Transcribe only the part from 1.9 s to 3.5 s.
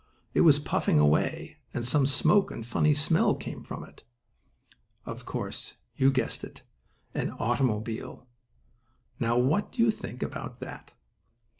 smoke and a funny smell